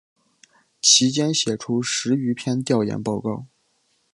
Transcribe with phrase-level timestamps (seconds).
[0.81, 3.45] 其间写出十余篇调研报告。